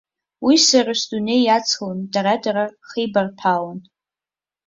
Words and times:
Уи 0.45 0.55
сара 0.67 0.93
сдунеи 1.01 1.41
иацлон, 1.45 1.97
дара-дара 2.13 2.65
хеибарҭәаауан. 2.87 3.79